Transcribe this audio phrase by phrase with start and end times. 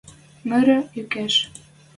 [0.49, 1.33] Мыры юкеш